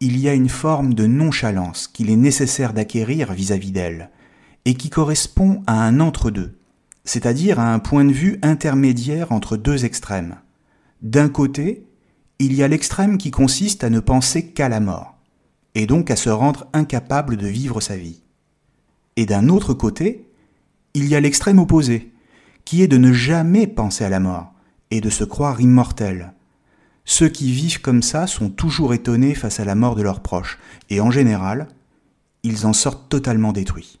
Il 0.00 0.18
y 0.18 0.28
a 0.28 0.34
une 0.34 0.48
forme 0.48 0.94
de 0.94 1.06
nonchalance 1.06 1.88
qu'il 1.88 2.10
est 2.10 2.16
nécessaire 2.16 2.72
d'acquérir 2.72 3.32
vis-à-vis 3.32 3.70
d'elle, 3.70 4.10
et 4.64 4.74
qui 4.74 4.90
correspond 4.90 5.62
à 5.66 5.82
un 5.82 6.00
entre-deux, 6.00 6.58
c'est-à-dire 7.04 7.60
à 7.60 7.72
un 7.72 7.78
point 7.78 8.04
de 8.04 8.12
vue 8.12 8.38
intermédiaire 8.42 9.32
entre 9.32 9.56
deux 9.56 9.84
extrêmes. 9.84 10.36
D'un 11.02 11.28
côté, 11.28 11.86
il 12.38 12.52
y 12.52 12.62
a 12.62 12.68
l'extrême 12.68 13.16
qui 13.16 13.30
consiste 13.30 13.84
à 13.84 13.90
ne 13.90 14.00
penser 14.00 14.46
qu'à 14.48 14.68
la 14.68 14.80
mort, 14.80 15.16
et 15.74 15.86
donc 15.86 16.10
à 16.10 16.16
se 16.16 16.30
rendre 16.30 16.66
incapable 16.72 17.36
de 17.36 17.46
vivre 17.46 17.80
sa 17.80 17.96
vie. 17.96 18.23
Et 19.16 19.26
d'un 19.26 19.48
autre 19.48 19.74
côté, 19.74 20.26
il 20.94 21.06
y 21.08 21.14
a 21.14 21.20
l'extrême 21.20 21.58
opposé, 21.58 22.12
qui 22.64 22.82
est 22.82 22.88
de 22.88 22.98
ne 22.98 23.12
jamais 23.12 23.66
penser 23.66 24.04
à 24.04 24.08
la 24.08 24.20
mort, 24.20 24.52
et 24.90 25.00
de 25.00 25.10
se 25.10 25.24
croire 25.24 25.60
immortel. 25.60 26.32
Ceux 27.04 27.28
qui 27.28 27.52
vivent 27.52 27.80
comme 27.80 28.02
ça 28.02 28.26
sont 28.26 28.48
toujours 28.48 28.94
étonnés 28.94 29.34
face 29.34 29.60
à 29.60 29.64
la 29.64 29.74
mort 29.74 29.94
de 29.94 30.02
leurs 30.02 30.20
proches, 30.20 30.58
et 30.90 31.00
en 31.00 31.10
général, 31.10 31.68
ils 32.42 32.66
en 32.66 32.72
sortent 32.72 33.08
totalement 33.08 33.52
détruits. 33.52 33.98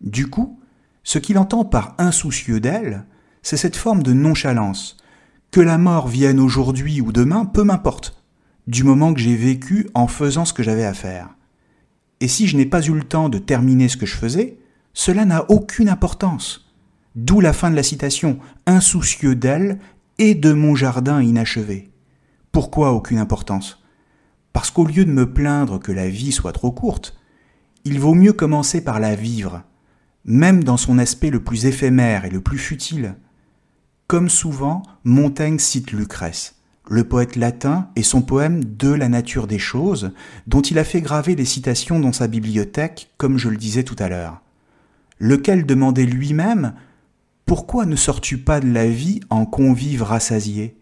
Du 0.00 0.28
coup, 0.28 0.58
ce 1.02 1.18
qu'il 1.18 1.38
entend 1.38 1.64
par 1.64 1.94
insoucieux 1.98 2.60
d'elle, 2.60 3.04
c'est 3.42 3.56
cette 3.56 3.76
forme 3.76 4.02
de 4.02 4.12
nonchalance. 4.12 4.96
Que 5.50 5.60
la 5.60 5.78
mort 5.78 6.08
vienne 6.08 6.40
aujourd'hui 6.40 7.00
ou 7.00 7.12
demain, 7.12 7.44
peu 7.44 7.62
m'importe, 7.62 8.22
du 8.66 8.82
moment 8.82 9.14
que 9.14 9.20
j'ai 9.20 9.36
vécu 9.36 9.88
en 9.94 10.08
faisant 10.08 10.44
ce 10.44 10.52
que 10.52 10.62
j'avais 10.62 10.84
à 10.84 10.94
faire. 10.94 11.28
Et 12.24 12.28
si 12.28 12.46
je 12.46 12.56
n'ai 12.56 12.64
pas 12.64 12.80
eu 12.80 12.94
le 12.94 13.02
temps 13.02 13.28
de 13.28 13.36
terminer 13.36 13.86
ce 13.86 13.98
que 13.98 14.06
je 14.06 14.16
faisais, 14.16 14.56
cela 14.94 15.26
n'a 15.26 15.44
aucune 15.50 15.90
importance. 15.90 16.72
D'où 17.16 17.38
la 17.38 17.52
fin 17.52 17.70
de 17.70 17.76
la 17.76 17.82
citation, 17.82 18.38
insoucieux 18.64 19.34
d'elle 19.34 19.78
et 20.16 20.34
de 20.34 20.54
mon 20.54 20.74
jardin 20.74 21.20
inachevé. 21.20 21.90
Pourquoi 22.50 22.92
aucune 22.92 23.18
importance? 23.18 23.84
Parce 24.54 24.70
qu'au 24.70 24.86
lieu 24.86 25.04
de 25.04 25.12
me 25.12 25.34
plaindre 25.34 25.78
que 25.78 25.92
la 25.92 26.08
vie 26.08 26.32
soit 26.32 26.52
trop 26.52 26.72
courte, 26.72 27.14
il 27.84 28.00
vaut 28.00 28.14
mieux 28.14 28.32
commencer 28.32 28.82
par 28.82 29.00
la 29.00 29.16
vivre, 29.16 29.62
même 30.24 30.64
dans 30.64 30.78
son 30.78 30.96
aspect 30.96 31.28
le 31.28 31.44
plus 31.44 31.66
éphémère 31.66 32.24
et 32.24 32.30
le 32.30 32.40
plus 32.40 32.56
futile. 32.56 33.16
Comme 34.06 34.30
souvent, 34.30 34.82
Montaigne 35.04 35.58
cite 35.58 35.92
Lucrèce, 35.92 36.54
le 36.88 37.04
poète 37.04 37.36
latin, 37.36 37.88
et 37.96 38.02
son 38.02 38.22
poème 38.22 38.64
De 38.64 38.90
la 38.90 39.08
nature 39.08 39.46
des 39.46 39.58
choses, 39.58 40.12
dont 40.46 40.60
il 40.60 40.78
a 40.78 40.84
fait 40.84 41.00
graver 41.00 41.34
des 41.34 41.44
citations 41.44 41.98
dans 41.98 42.12
sa 42.12 42.28
bibliothèque, 42.28 43.10
comme 43.16 43.38
je 43.38 43.48
le 43.48 43.56
disais 43.56 43.84
tout 43.84 43.96
à 43.98 44.08
l'heure, 44.08 44.42
lequel 45.18 45.66
demandait 45.66 46.06
lui-même 46.06 46.74
Pourquoi 47.46 47.86
ne 47.86 47.96
sors-tu 47.96 48.38
pas 48.38 48.60
de 48.60 48.70
la 48.70 48.86
vie 48.86 49.20
en 49.30 49.46
convive 49.46 50.02
rassasié 50.02 50.76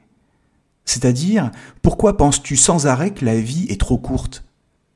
C'est-à-dire, 0.85 1.51
pourquoi 1.83 2.17
penses-tu 2.17 2.57
sans 2.57 2.87
arrêt 2.87 3.13
que 3.13 3.25
la 3.25 3.41
vie 3.41 3.67
est 3.69 3.81
trop 3.81 3.99
courte? 3.99 4.45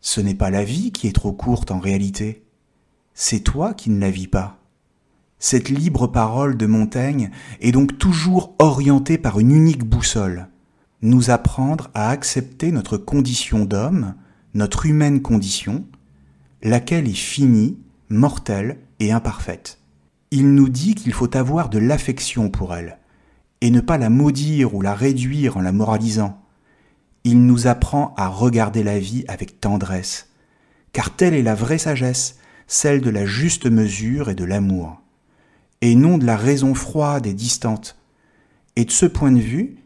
Ce 0.00 0.20
n'est 0.20 0.34
pas 0.34 0.50
la 0.50 0.64
vie 0.64 0.92
qui 0.92 1.06
est 1.06 1.14
trop 1.14 1.32
courte 1.32 1.70
en 1.70 1.78
réalité. 1.78 2.44
C'est 3.14 3.40
toi 3.40 3.74
qui 3.74 3.90
ne 3.90 4.00
la 4.00 4.10
vis 4.10 4.28
pas. 4.28 4.58
Cette 5.38 5.68
libre 5.68 6.06
parole 6.06 6.56
de 6.56 6.66
Montaigne 6.66 7.30
est 7.60 7.72
donc 7.72 7.98
toujours 7.98 8.54
orientée 8.58 9.18
par 9.18 9.38
une 9.38 9.52
unique 9.52 9.84
boussole, 9.84 10.48
nous 11.06 11.30
apprendre 11.30 11.88
à 11.94 12.10
accepter 12.10 12.72
notre 12.72 12.96
condition 12.96 13.64
d'homme, 13.64 14.14
notre 14.54 14.86
humaine 14.86 15.22
condition, 15.22 15.86
laquelle 16.62 17.08
est 17.08 17.14
finie, 17.14 17.78
mortelle 18.08 18.80
et 18.98 19.12
imparfaite. 19.12 19.78
Il 20.32 20.52
nous 20.54 20.68
dit 20.68 20.96
qu'il 20.96 21.12
faut 21.12 21.36
avoir 21.36 21.68
de 21.68 21.78
l'affection 21.78 22.50
pour 22.50 22.74
elle, 22.74 22.98
et 23.60 23.70
ne 23.70 23.80
pas 23.80 23.98
la 23.98 24.10
maudire 24.10 24.74
ou 24.74 24.82
la 24.82 24.94
réduire 24.94 25.56
en 25.56 25.60
la 25.60 25.70
moralisant. 25.70 26.42
Il 27.22 27.46
nous 27.46 27.68
apprend 27.68 28.12
à 28.16 28.26
regarder 28.26 28.82
la 28.82 28.98
vie 28.98 29.24
avec 29.28 29.60
tendresse, 29.60 30.30
car 30.92 31.14
telle 31.14 31.34
est 31.34 31.42
la 31.42 31.54
vraie 31.54 31.78
sagesse, 31.78 32.38
celle 32.66 33.00
de 33.00 33.10
la 33.10 33.26
juste 33.26 33.66
mesure 33.66 34.28
et 34.28 34.34
de 34.34 34.44
l'amour, 34.44 35.00
et 35.82 35.94
non 35.94 36.18
de 36.18 36.26
la 36.26 36.36
raison 36.36 36.74
froide 36.74 37.28
et 37.28 37.34
distante. 37.34 37.96
Et 38.74 38.84
de 38.84 38.90
ce 38.90 39.06
point 39.06 39.30
de 39.30 39.38
vue, 39.38 39.76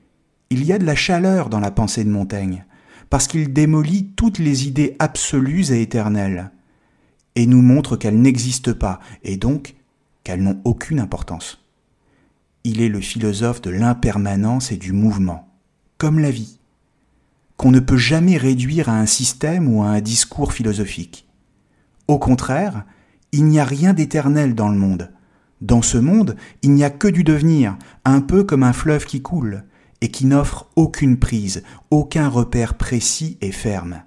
il 0.51 0.65
y 0.65 0.73
a 0.73 0.79
de 0.79 0.85
la 0.85 0.97
chaleur 0.97 1.49
dans 1.49 1.61
la 1.61 1.71
pensée 1.71 2.05
de 2.05 2.11
Montaigne, 2.11 2.65
parce 3.09 3.29
qu'il 3.29 3.53
démolit 3.53 4.11
toutes 4.17 4.39
les 4.39 4.67
idées 4.67 4.97
absolues 4.99 5.71
et 5.73 5.81
éternelles, 5.81 6.51
et 7.37 7.47
nous 7.47 7.63
montre 7.63 7.97
qu'elles 7.97 8.21
n'existent 8.21 8.75
pas, 8.75 8.99
et 9.23 9.37
donc 9.37 9.77
qu'elles 10.25 10.43
n'ont 10.43 10.61
aucune 10.65 10.99
importance. 10.99 11.65
Il 12.65 12.83
est 12.83 12.89
le 12.89 13.01
philosophe 13.01 13.63
de 13.63 13.71
l'impermanence 13.71 14.73
et 14.73 14.77
du 14.77 14.93
mouvement, 14.93 15.49
comme 15.99 16.19
la 16.19 16.31
vie, 16.31 16.59
qu'on 17.57 17.71
ne 17.71 17.81
peut 17.81 17.97
jamais 17.97 18.37
réduire 18.37 18.89
à 18.89 18.99
un 18.99 19.07
système 19.07 19.73
ou 19.73 19.83
à 19.83 19.89
un 19.89 20.01
discours 20.01 20.53
philosophique. 20.53 21.29
Au 22.09 22.19
contraire, 22.19 22.85
il 23.33 23.45
n'y 23.45 23.61
a 23.61 23.65
rien 23.65 23.93
d'éternel 23.93 24.55
dans 24.55 24.69
le 24.69 24.79
monde. 24.79 25.11
Dans 25.61 25.83
ce 25.83 25.99
monde, 25.99 26.37
il 26.63 26.73
n'y 26.73 26.85
a 26.85 26.91
que 26.91 27.07
du 27.07 27.23
devenir, 27.23 27.77
un 28.05 28.21
peu 28.21 28.45
comme 28.45 28.63
un 28.63 28.73
fleuve 28.73 29.05
qui 29.05 29.23
coule, 29.23 29.65
et 30.01 30.11
qui 30.11 30.27
n'offre 30.27 30.69
aucune 30.77 31.19
prise, 31.19 31.63
aucun 31.91 32.29
repère 32.29 32.75
précis 32.75 33.37
et 33.41 33.53
ferme. 33.53 34.03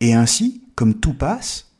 Et 0.00 0.14
ainsi, 0.14 0.62
comme 0.74 0.94
tout 0.94 1.14
passe, 1.14 1.72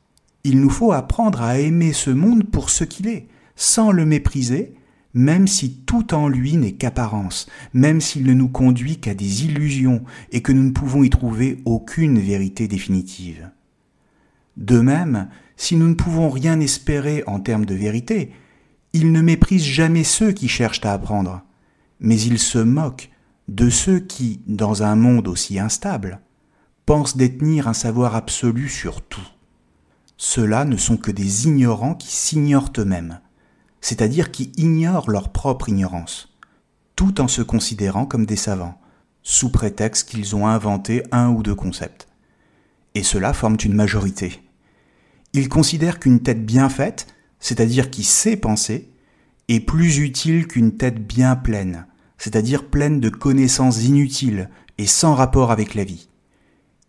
il 0.44 0.60
nous 0.60 0.70
faut 0.70 0.92
apprendre 0.92 1.42
à 1.42 1.58
aimer 1.58 1.92
ce 1.92 2.10
monde 2.10 2.44
pour 2.44 2.70
ce 2.70 2.84
qu'il 2.84 3.08
est, 3.08 3.26
sans 3.56 3.92
le 3.92 4.04
mépriser, 4.04 4.74
même 5.14 5.46
si 5.46 5.74
tout 5.74 6.14
en 6.14 6.28
lui 6.28 6.56
n'est 6.56 6.72
qu'apparence, 6.72 7.46
même 7.74 8.00
s'il 8.00 8.24
ne 8.24 8.32
nous 8.32 8.48
conduit 8.48 8.98
qu'à 8.98 9.14
des 9.14 9.44
illusions 9.44 10.02
et 10.30 10.40
que 10.40 10.52
nous 10.52 10.64
ne 10.64 10.70
pouvons 10.70 11.02
y 11.04 11.10
trouver 11.10 11.58
aucune 11.64 12.18
vérité 12.18 12.66
définitive. 12.66 13.50
De 14.56 14.80
même, 14.80 15.28
si 15.56 15.76
nous 15.76 15.88
ne 15.88 15.94
pouvons 15.94 16.30
rien 16.30 16.60
espérer 16.60 17.22
en 17.26 17.40
termes 17.40 17.66
de 17.66 17.74
vérité, 17.74 18.32
il 18.92 19.12
ne 19.12 19.20
méprise 19.20 19.64
jamais 19.64 20.04
ceux 20.04 20.32
qui 20.32 20.48
cherchent 20.48 20.84
à 20.84 20.92
apprendre, 20.92 21.42
mais 22.00 22.20
il 22.20 22.38
se 22.38 22.58
moque 22.58 23.10
de 23.48 23.70
ceux 23.70 24.00
qui, 24.00 24.40
dans 24.46 24.83
un 24.83 24.96
monde 24.96 25.28
aussi 25.28 25.59
instable, 25.59 26.20
pensent 26.87 27.16
détenir 27.16 27.68
un 27.68 27.74
savoir 27.74 28.14
absolu 28.14 28.68
sur 28.68 29.02
tout. 29.02 29.26
Ceux-là 30.16 30.64
ne 30.64 30.76
sont 30.76 30.96
que 30.96 31.11
des 31.11 31.46
ignorants 31.46 31.94
qui 31.94 32.09
s'ignorent 32.09 32.72
eux-mêmes, 32.78 33.20
c'est-à-dire 33.81 34.31
qui 34.31 34.52
ignorent 34.57 35.11
leur 35.11 35.31
propre 35.31 35.68
ignorance, 35.68 36.37
tout 36.96 37.20
en 37.20 37.28
se 37.28 37.42
considérant 37.42 38.07
comme 38.07 38.26
des 38.26 38.37
savants, 38.37 38.81
sous 39.22 39.50
prétexte 39.50 40.09
qu'ils 40.09 40.37
ont 40.37 40.46
inventé 40.46 41.02
un 41.12 41.31
ou 41.31 41.42
deux 41.42 41.55
concepts. 41.55 42.09
Et 42.94 43.02
ceux-là 43.02 43.33
forment 43.33 43.57
une 43.64 43.74
majorité. 43.74 44.42
Il 45.33 45.48
considère 45.48 45.98
qu'une 45.98 46.20
tête 46.20 46.44
bien 46.44 46.68
faite, 46.68 47.07
c'est-à-dire 47.40 47.90
qui 47.90 48.05
sait 48.05 48.37
penser, 48.37 48.90
est 49.48 49.61
plus 49.61 49.98
utile 49.98 50.46
qu'une 50.46 50.76
tête 50.76 51.05
bien 51.05 51.35
pleine, 51.37 51.87
c'est-à-dire 52.22 52.66
pleine 52.66 53.00
de 53.00 53.08
connaissances 53.08 53.82
inutiles 53.82 54.48
et 54.78 54.87
sans 54.87 55.16
rapport 55.16 55.50
avec 55.50 55.74
la 55.74 55.82
vie. 55.82 56.08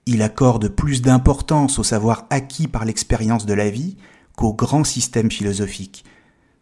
Il 0.05 0.21
accorde 0.21 0.67
plus 0.67 1.01
d'importance 1.01 1.79
au 1.79 1.83
savoir 1.83 2.27
acquis 2.29 2.67
par 2.67 2.85
l'expérience 2.85 3.47
de 3.47 3.55
la 3.55 3.71
vie 3.71 3.97
qu'au 4.37 4.53
grand 4.53 4.83
système 4.83 5.31
philosophique, 5.31 6.05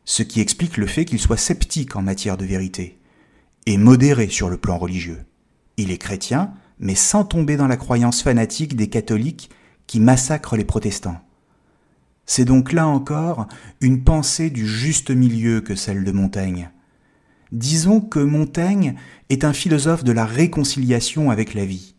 ce 0.05 0.23
qui 0.23 0.39
explique 0.39 0.77
le 0.77 0.87
fait 0.87 1.03
qu'il 1.03 1.19
soit 1.19 1.35
sceptique 1.35 1.97
en 1.97 2.01
matière 2.01 2.37
de 2.37 2.45
vérité, 2.45 2.97
et 3.65 3.75
modéré 3.77 4.29
sur 4.29 4.49
le 4.49 4.55
plan 4.55 4.77
religieux. 4.77 5.25
Il 5.75 5.91
est 5.91 5.97
chrétien, 5.97 6.53
mais 6.79 6.95
sans 6.95 7.25
tomber 7.25 7.57
dans 7.57 7.67
la 7.67 7.75
croyance 7.75 8.23
fanatique 8.23 8.77
des 8.77 8.87
catholiques 8.87 9.49
qui 9.85 9.99
massacrent 9.99 10.55
les 10.55 10.63
protestants. 10.63 11.19
C'est 12.25 12.45
donc 12.45 12.71
là 12.71 12.87
encore 12.87 13.47
une 13.81 14.05
pensée 14.05 14.49
du 14.49 14.65
juste 14.65 15.11
milieu 15.11 15.59
que 15.59 15.75
celle 15.75 16.05
de 16.05 16.11
Montaigne. 16.13 16.71
Disons 17.51 17.99
que 17.99 18.19
Montaigne 18.19 18.95
est 19.29 19.43
un 19.43 19.51
philosophe 19.51 20.05
de 20.05 20.13
la 20.13 20.25
réconciliation 20.25 21.31
avec 21.31 21.53
la 21.53 21.65
vie, 21.65 21.95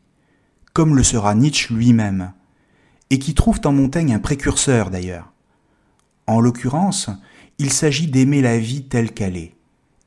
comme 0.72 0.96
le 0.96 1.02
sera 1.02 1.34
Nietzsche 1.34 1.74
lui-même, 1.74 2.32
et 3.10 3.18
qui 3.18 3.34
trouve 3.34 3.60
en 3.64 3.72
Montaigne 3.72 4.14
un 4.14 4.18
précurseur 4.18 4.90
d'ailleurs. 4.90 5.32
En 6.26 6.40
l'occurrence, 6.40 7.10
il 7.58 7.70
s'agit 7.70 8.06
d'aimer 8.06 8.40
la 8.40 8.58
vie 8.58 8.84
telle 8.84 9.12
qu'elle 9.12 9.36
est, 9.36 9.54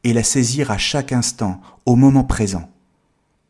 et 0.03 0.13
la 0.13 0.23
saisir 0.23 0.71
à 0.71 0.79
chaque 0.79 1.11
instant, 1.11 1.61
au 1.85 1.95
moment 1.95 2.23
présent. 2.23 2.71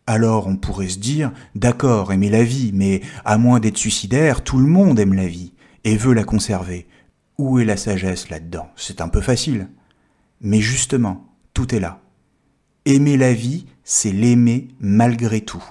Alors 0.05 0.47
on 0.47 0.57
pourrait 0.57 0.89
se 0.89 0.99
dire, 0.99 1.31
d'accord, 1.55 2.11
aimer 2.11 2.29
la 2.29 2.43
vie, 2.43 2.71
mais 2.73 3.01
à 3.23 3.37
moins 3.37 3.61
d'être 3.61 3.77
suicidaire, 3.77 4.43
tout 4.43 4.57
le 4.57 4.67
monde 4.67 4.99
aime 4.99 5.13
la 5.13 5.27
vie 5.27 5.53
et 5.85 5.95
veut 5.95 6.13
la 6.13 6.25
conserver. 6.25 6.87
Où 7.37 7.59
est 7.59 7.65
la 7.65 7.77
sagesse 7.77 8.29
là-dedans? 8.29 8.69
C'est 8.75 8.99
un 8.99 9.07
peu 9.07 9.21
facile. 9.21 9.69
Mais 10.41 10.59
justement, 10.59 11.25
tout 11.55 11.73
est 11.73 11.79
là. 11.79 12.01
Aimer 12.85 13.17
la 13.17 13.33
vie, 13.33 13.65
c'est 13.83 14.11
l'aimer 14.11 14.67
malgré 14.79 15.41
tout. 15.41 15.63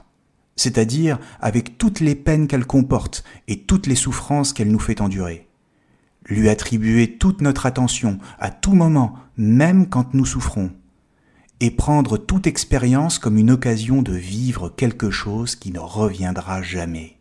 c'est-à-dire 0.56 1.18
avec 1.40 1.78
toutes 1.78 2.00
les 2.00 2.14
peines 2.14 2.46
qu'elle 2.46 2.66
comporte 2.66 3.24
et 3.48 3.60
toutes 3.60 3.86
les 3.86 3.94
souffrances 3.94 4.52
qu'elle 4.52 4.70
nous 4.70 4.78
fait 4.78 5.00
endurer. 5.00 5.48
Lui 6.26 6.48
attribuer 6.48 7.18
toute 7.18 7.42
notre 7.42 7.66
attention 7.66 8.18
à 8.38 8.50
tout 8.50 8.74
moment, 8.74 9.14
même 9.36 9.88
quand 9.88 10.14
nous 10.14 10.24
souffrons, 10.24 10.70
et 11.60 11.70
prendre 11.70 12.16
toute 12.16 12.46
expérience 12.46 13.18
comme 13.18 13.36
une 13.36 13.50
occasion 13.50 14.02
de 14.02 14.14
vivre 14.14 14.70
quelque 14.70 15.10
chose 15.10 15.56
qui 15.56 15.70
ne 15.72 15.80
reviendra 15.80 16.62
jamais. 16.62 17.18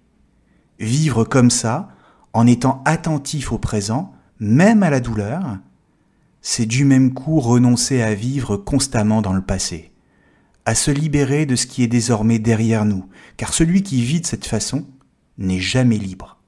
Vivre 0.80 1.24
comme 1.24 1.50
ça, 1.50 1.90
en 2.34 2.48
étant 2.48 2.82
attentif 2.86 3.52
au 3.52 3.58
présent, 3.58 4.14
même 4.40 4.84
à 4.84 4.90
la 4.90 5.00
douleur, 5.00 5.58
c'est 6.46 6.66
du 6.66 6.84
même 6.84 7.14
coup 7.14 7.40
renoncer 7.40 8.02
à 8.02 8.14
vivre 8.14 8.58
constamment 8.58 9.22
dans 9.22 9.32
le 9.32 9.42
passé, 9.42 9.94
à 10.66 10.76
se 10.76 10.92
libérer 10.92 11.46
de 11.46 11.56
ce 11.56 11.66
qui 11.66 11.84
est 11.84 11.88
désormais 11.88 12.38
derrière 12.38 12.84
nous, 12.84 13.06
car 13.38 13.54
celui 13.54 13.82
qui 13.82 14.04
vit 14.04 14.20
de 14.20 14.26
cette 14.26 14.46
façon 14.46 14.86
n'est 15.38 15.62
jamais 15.62 15.98
libre. 15.98 16.42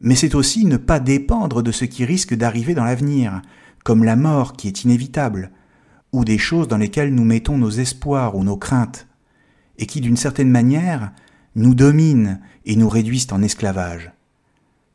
Mais 0.00 0.16
c'est 0.16 0.34
aussi 0.34 0.66
ne 0.66 0.76
pas 0.76 0.98
dépendre 0.98 1.62
de 1.62 1.70
ce 1.70 1.84
qui 1.84 2.04
risque 2.04 2.34
d'arriver 2.34 2.74
dans 2.74 2.84
l'avenir, 2.84 3.40
comme 3.84 4.02
la 4.02 4.16
mort 4.16 4.54
qui 4.54 4.66
est 4.66 4.82
inévitable, 4.82 5.52
ou 6.12 6.24
des 6.24 6.38
choses 6.38 6.66
dans 6.66 6.76
lesquelles 6.76 7.14
nous 7.14 7.24
mettons 7.24 7.56
nos 7.56 7.70
espoirs 7.70 8.34
ou 8.34 8.42
nos 8.42 8.56
craintes, 8.56 9.06
et 9.78 9.86
qui 9.86 10.00
d'une 10.00 10.16
certaine 10.16 10.50
manière 10.50 11.12
nous 11.54 11.76
dominent 11.76 12.40
et 12.66 12.74
nous 12.74 12.88
réduisent 12.88 13.28
en 13.30 13.42
esclavage. 13.42 14.10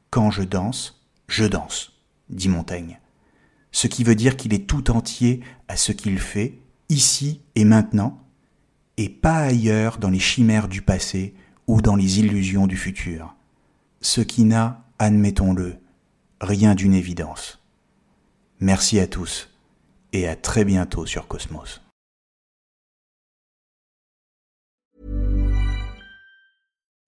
Quand 0.09 0.29
je 0.29 0.43
danse, 0.43 1.07
je 1.29 1.45
danse, 1.45 1.93
dit 2.29 2.49
Montaigne. 2.49 2.99
Ce 3.71 3.87
qui 3.87 4.03
veut 4.03 4.15
dire 4.15 4.37
qu'il 4.37 4.53
est 4.53 4.67
tout 4.67 4.91
entier 4.91 5.41
à 5.67 5.77
ce 5.77 5.91
qu'il 5.91 6.19
fait, 6.19 6.59
ici 6.89 7.41
et 7.55 7.65
maintenant, 7.65 8.23
et 8.97 9.09
pas 9.09 9.37
ailleurs 9.37 9.97
dans 9.97 10.09
les 10.09 10.19
chimères 10.19 10.67
du 10.67 10.81
passé 10.81 11.33
ou 11.67 11.81
dans 11.81 11.95
les 11.95 12.19
illusions 12.19 12.67
du 12.67 12.77
futur. 12.77 13.35
Ce 14.01 14.21
qui 14.21 14.43
n'a, 14.43 14.83
admettons-le, 14.97 15.77
rien 16.41 16.75
d'une 16.75 16.93
évidence. 16.93 17.59
Merci 18.59 18.99
à 18.99 19.07
tous 19.07 19.49
et 20.11 20.27
à 20.27 20.35
très 20.35 20.65
bientôt 20.65 21.05
sur 21.05 21.27
Cosmos. 21.27 21.81